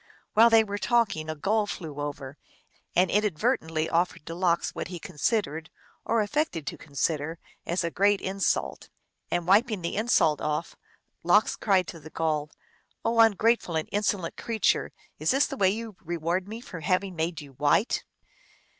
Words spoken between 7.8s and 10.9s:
a great insult. And wiping the insult off,